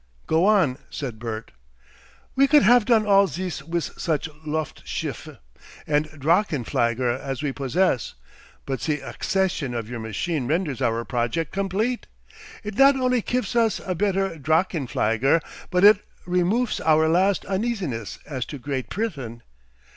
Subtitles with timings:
[0.25, 1.51] "Go on!" said Bert.
[2.35, 5.37] "We could haf done all zis wiz such Luftschiffe
[5.85, 8.15] and Drachenflieger as we possess,
[8.65, 12.07] but ze accession of your machine renders our project complete.
[12.63, 18.43] It not only gifs us a better Drachenflieger, but it remofes our last uneasiness as
[18.45, 19.43] to Great Pritain.